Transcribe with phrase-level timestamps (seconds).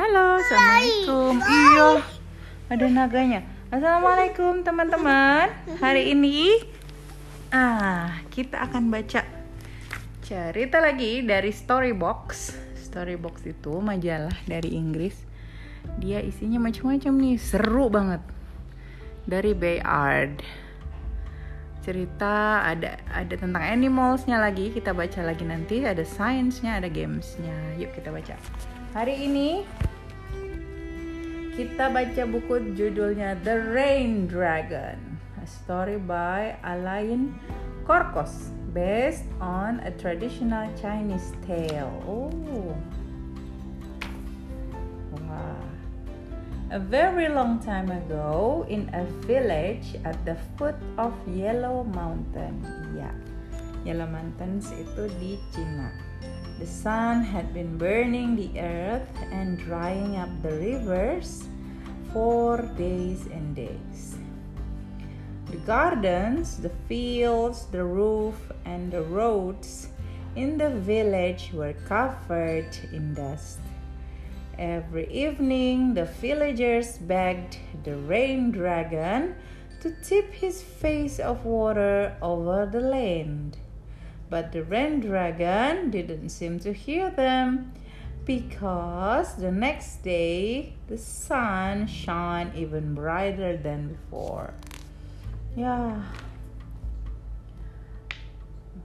[0.00, 1.32] Halo, assalamualaikum.
[1.44, 1.88] Iya,
[2.72, 3.44] ada naganya.
[3.68, 5.52] Assalamualaikum teman-teman.
[5.76, 6.56] Hari ini,
[7.52, 9.20] ah, kita akan baca
[10.24, 12.56] cerita lagi dari Storybox.
[12.80, 15.20] Storybox itu majalah dari Inggris.
[16.00, 18.24] Dia isinya macam-macam nih, seru banget.
[19.28, 20.40] Dari Bayard.
[21.84, 24.72] Cerita ada ada tentang animalsnya lagi.
[24.72, 25.84] Kita baca lagi nanti.
[25.84, 27.76] Ada science-nya, ada gamesnya.
[27.76, 28.40] Yuk kita baca.
[28.90, 29.62] Hari ini
[31.60, 34.96] kita baca buku judulnya The Rain Dragon,
[35.36, 37.36] a story by Alain
[37.84, 41.92] Korkos, based on a traditional Chinese tale.
[42.08, 42.32] Oh,
[45.26, 45.60] wow.
[46.72, 52.62] A very long time ago, in a village at the foot of Yellow Mountain.
[52.96, 53.12] Ya,
[53.84, 55.92] Yellow Mountains itu di Cina.
[56.60, 61.48] The sun had been burning the earth and drying up the rivers
[62.12, 64.18] for days and days.
[65.50, 69.88] The gardens, the fields, the roof, and the roads
[70.36, 73.60] in the village were covered in dust.
[74.58, 79.34] Every evening, the villagers begged the rain dragon
[79.80, 83.56] to tip his face of water over the land.
[84.30, 87.74] But the rain dragon didn't seem to hear them
[88.24, 94.54] because the next day the sun shone even brighter than before.
[95.58, 95.98] Ya,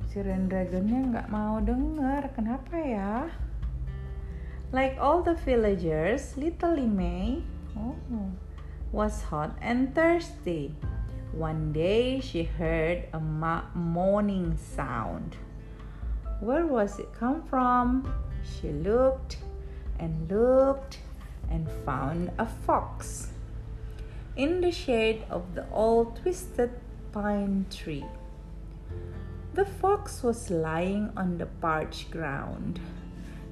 [0.10, 2.34] si rain dragonnya nggak mau dengar.
[2.34, 3.30] Kenapa ya?
[4.74, 7.46] Like all the villagers, little May
[7.78, 7.94] oh,
[8.90, 10.74] was hot and thirsty.
[11.36, 15.36] One day she heard a moaning sound.
[16.40, 18.08] Where was it come from?
[18.40, 19.44] She looked
[20.00, 21.04] and looked
[21.52, 23.36] and found a fox
[24.40, 26.72] in the shade of the old twisted
[27.12, 28.08] pine tree.
[29.60, 32.80] The fox was lying on the parched ground.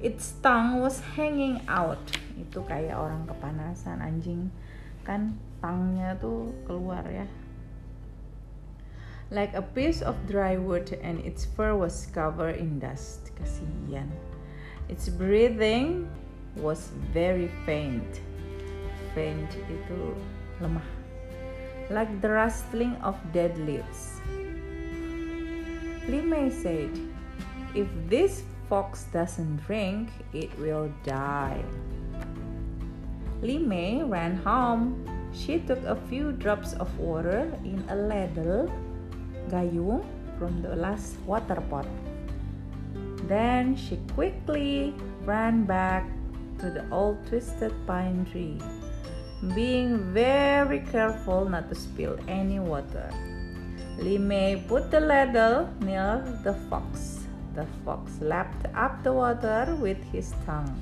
[0.00, 2.00] Its tongue was hanging out.
[2.40, 4.48] Itu kayak orang kepanasan anjing
[5.04, 7.28] kan tangnya tuh keluar ya
[9.34, 13.34] like a piece of dry wood and its fur was covered in dust.
[13.34, 14.06] Kasihan.
[14.88, 16.06] Its breathing
[16.54, 18.22] was very faint.
[19.10, 20.14] Faint itu
[20.62, 20.86] lemah.
[21.90, 24.22] Like the rustling of dead leaves.
[26.06, 26.94] Limei said,
[27.74, 31.60] If this fox doesn't drink, it will die.
[33.42, 34.94] Limei ran home.
[35.34, 38.70] She took a few drops of water in a ladle
[39.48, 40.04] gayung
[40.38, 41.86] from the last water pot.
[43.24, 44.92] Then she quickly
[45.24, 46.04] ran back
[46.60, 48.60] to the old twisted pine tree,
[49.56, 53.08] being very careful not to spill any water.
[53.96, 57.22] Limei put the ladle near the fox.
[57.54, 60.74] The fox lapped up the water with his tongue.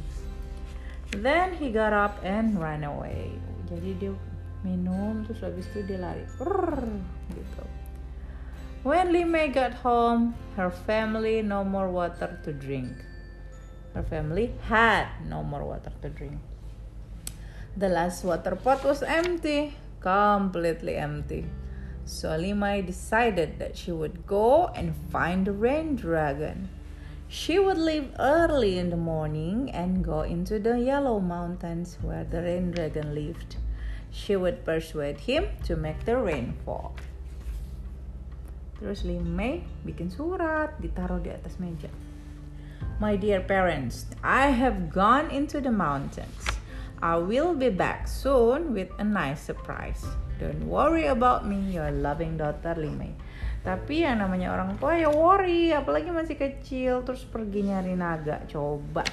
[1.13, 3.37] Then he got up and ran away.
[3.69, 4.17] Jadi dia
[4.65, 6.25] minum terus habis itu dia lari.
[6.41, 6.89] Rrr,
[7.37, 7.62] gitu.
[8.83, 12.91] When Limei got home, her family no more water to drink.
[13.95, 16.41] Her family had no more water to drink.
[17.77, 21.47] The last water pot was empty, completely empty.
[22.07, 26.69] So Limei decided that she would go and find the rain dragon.
[27.29, 32.43] She would leave early in the morning and go into the yellow mountains where the
[32.43, 33.59] rain dragon lived.
[34.11, 36.97] She would persuade him to make the rain fall.
[38.83, 41.87] Terus Limei bikin surat, ditaruh di atas meja.
[42.99, 46.43] My dear parents, I have gone into the mountains.
[46.99, 50.03] I will be back soon with a nice surprise.
[50.43, 53.15] Don't worry about me, your loving daughter Limei.
[53.63, 58.43] Tapi yang namanya orang tua ya worry, apalagi masih kecil terus pergi nyari naga.
[58.51, 59.07] Coba.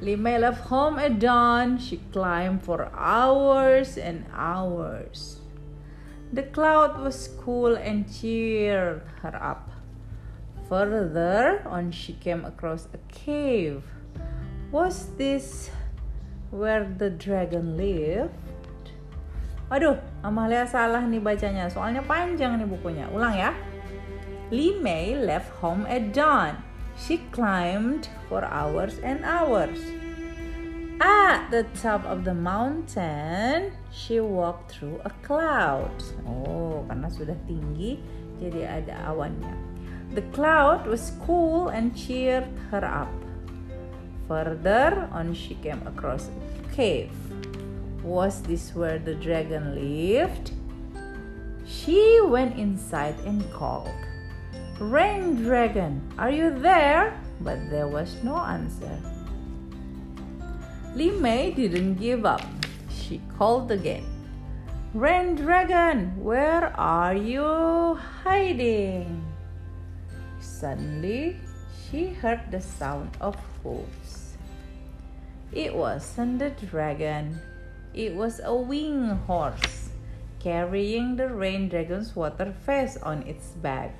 [0.00, 1.76] Limei left home at dawn.
[1.76, 5.44] She climbed for hours and hours.
[6.28, 9.72] The cloud was cool and cheered her up.
[10.68, 13.80] Further on, she came across a cave.
[14.70, 15.70] Was this
[16.52, 18.36] where the dragon lived?
[19.72, 23.08] Aduh, Amalia salah nih bacanya, soalnya panjang nih bukunya.
[23.08, 23.56] Ulang ya.
[24.52, 26.60] Li Mei left home at dawn.
[26.96, 29.97] She climbed for hours and hours.
[30.98, 35.94] At the top of the mountain, she walked through a cloud.
[36.26, 38.02] Oh, karena sudah tinggi,
[38.42, 39.54] jadi ada awannya.
[40.18, 43.12] The cloud was cool and cheered her up.
[44.26, 47.14] Further on, she came across a cave.
[48.02, 50.50] Was this where the dragon lived?
[51.62, 53.94] She went inside and called,
[54.82, 57.14] Rain Dragon, are you there?
[57.38, 58.98] But there was no answer.
[60.98, 62.42] Li Mei didn't give up.
[62.90, 64.02] She called again.
[64.94, 69.22] Rain Dragon, where are you hiding?
[70.40, 71.36] Suddenly,
[71.78, 74.34] she heard the sound of hooves.
[75.52, 77.38] It wasn't the dragon,
[77.94, 79.90] it was a winged horse
[80.40, 83.94] carrying the rain dragon's water vase on its back.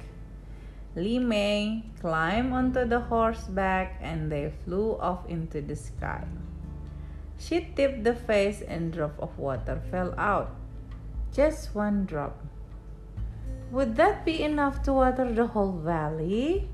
[0.96, 6.26] Li Mei climbed onto the horseback and they flew off into the sky.
[7.38, 10.50] She tipped the vase and drop of water fell out.
[11.32, 12.36] Just one drop.
[13.70, 16.68] Would that be enough to water the whole valley?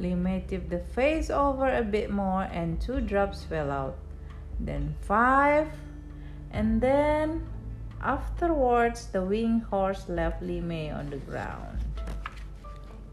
[0.00, 3.96] Li Mei tipped the vase over a bit more and two drops fell out.
[4.58, 5.68] Then five,
[6.50, 7.46] and then
[8.00, 11.78] afterwards the winged horse left Li Mei on the ground.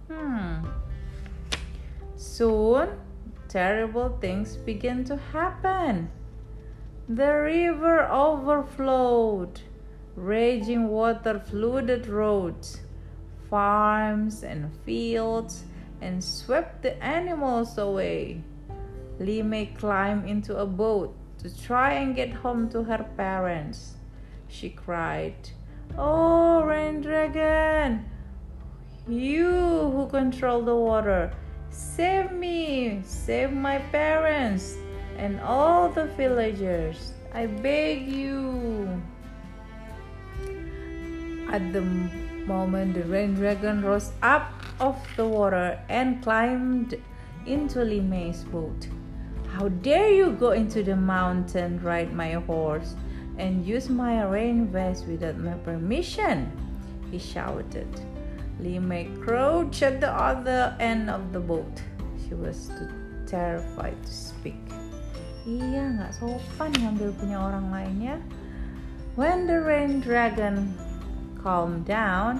[0.10, 0.66] Hmm.
[2.16, 2.89] Soon,
[3.48, 6.10] terrible things began to happen.
[7.12, 9.60] The river overflowed.
[10.16, 12.80] Raging water flooded roads,
[13.50, 15.66] farms, and fields
[16.00, 18.42] and swept the animals away.
[19.19, 23.96] Li Mei climbed into a boat to try and get home to her parents.
[24.48, 25.36] She cried,
[25.98, 28.06] Oh, Rain Dragon,
[29.06, 29.52] you
[29.92, 31.34] who control the water,
[31.72, 34.78] save me, save my parents
[35.21, 37.13] and all the villagers.
[37.31, 39.01] I beg you.
[41.51, 41.81] At the
[42.45, 47.00] moment, the rain dragon rose up off the water and climbed
[47.45, 48.88] into Li Mei's boat.
[49.53, 52.95] How dare you go into the mountain, ride my horse,
[53.38, 56.51] and use my rain vest without my permission?
[57.12, 57.88] He shouted.
[58.59, 61.81] Li Mei crouched at the other end of the boat.
[62.27, 62.89] She was too
[63.27, 64.62] terrified to speak.
[65.42, 68.18] Iya, nggak sopan ngambil punya orang lain ya.
[69.18, 70.78] When the rain dragon
[71.42, 72.38] calmed down,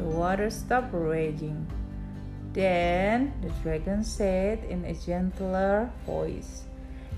[0.00, 1.68] the water stopped raging.
[2.56, 6.64] Then the dragon said in a gentler voice,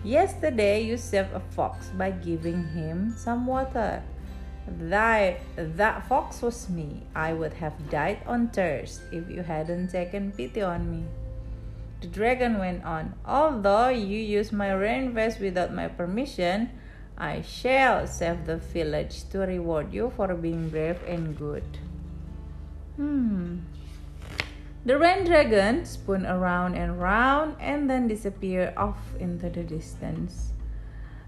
[0.03, 4.03] Yesterday you saved a fox by giving him some water.
[4.89, 7.07] That, that fox was me.
[7.15, 11.05] I would have died on thirst if you hadn't taken pity on me.
[12.01, 16.71] The dragon went on, Although you use my rain vest without my permission,
[17.19, 21.65] I shall save the village to reward you for being brave and good.
[22.97, 23.59] Hmm.
[24.87, 30.53] The rain dragon spun around and round and then disappeared off into the distance.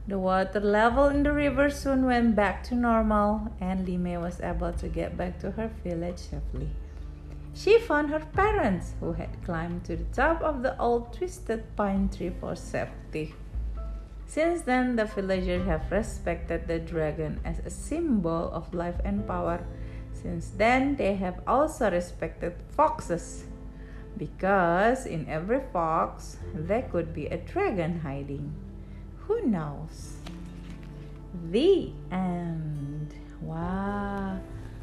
[0.09, 4.41] The water level in the river soon went back to normal, and Li Mei was
[4.41, 6.71] able to get back to her village safely.
[7.55, 12.09] She found her parents, who had climbed to the top of the old twisted pine
[12.09, 13.35] tree for safety.
[14.27, 19.61] Since then, the villagers have respected the dragon as a symbol of life and power.
[20.15, 23.45] Since then, they have also respected foxes
[24.17, 28.55] because in every fox there could be a dragon hiding.
[29.27, 30.17] Who knows?
[31.51, 33.15] The end.
[33.41, 34.41] Wow.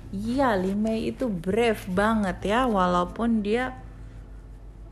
[0.10, 3.78] Iya, Li Mei itu brave banget ya, walaupun dia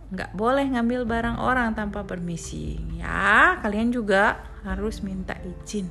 [0.08, 2.78] nggak boleh ngambil barang orang tanpa permisi.
[2.96, 5.90] Ya, kalian juga harus minta izin.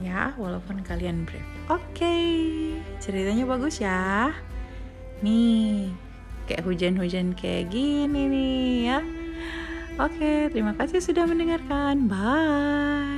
[0.00, 1.44] Ya, walaupun kalian brave.
[1.68, 2.36] Oke, okay.
[3.00, 4.32] ceritanya bagus ya.
[5.20, 5.92] Nih,
[6.48, 8.98] kayak hujan-hujan kayak gini nih ya.
[9.96, 12.04] Oke, terima kasih sudah mendengarkan.
[12.04, 13.15] Bye.